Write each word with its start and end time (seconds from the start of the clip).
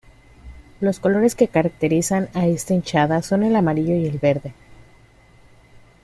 Los 0.79 0.99
colores 0.99 1.35
que 1.35 1.47
caracterizan 1.47 2.29
a 2.33 2.47
esta 2.47 2.73
hinchada 2.73 3.21
son 3.21 3.43
el 3.43 3.55
amarillo 3.55 3.93
y 3.95 4.07
el 4.07 4.17
verde. 4.17 4.55